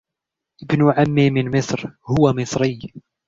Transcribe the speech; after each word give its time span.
ابن 0.63 0.91
عمي 0.97 1.29
من 1.29 1.57
مصر. 1.57 1.91
هو 2.05 2.33
مصري. 2.33 2.79